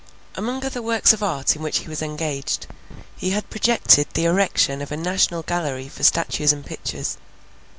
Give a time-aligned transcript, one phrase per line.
[0.33, 2.65] Among other works of art in which he was engaged,
[3.17, 7.19] he had projected the erection of a national gallery for statues and pictures.